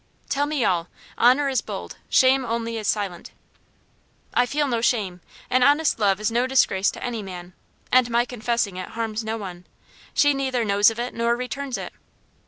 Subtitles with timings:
[0.29, 3.29] "Tell me all; honour is bold shame only is silent."
[4.33, 7.53] "I feel no shame an honest love is no disgrace to any man.
[7.91, 9.67] And my confessing it harms no one.
[10.15, 11.93] She neither knows of it nor returns it."